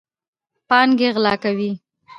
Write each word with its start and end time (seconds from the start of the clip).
پانګې 0.69 1.09
غلا 1.15 1.33
کوي. 1.43 1.71